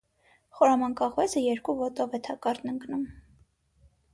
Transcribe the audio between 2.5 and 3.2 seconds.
ընկնում: